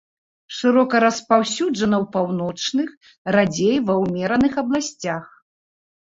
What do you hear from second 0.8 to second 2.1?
распаўсюджана ў